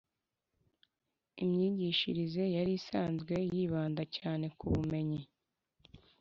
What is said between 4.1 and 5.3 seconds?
cyane ku bumenyi